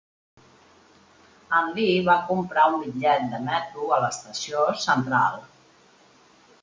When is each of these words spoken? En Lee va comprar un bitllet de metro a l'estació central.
En 1.57 1.67
Lee 1.75 1.99
va 2.07 2.15
comprar 2.31 2.65
un 2.71 2.79
bitllet 2.85 3.29
de 3.35 3.43
metro 3.51 3.93
a 3.99 4.01
l'estació 4.07 4.65
central. 4.89 5.41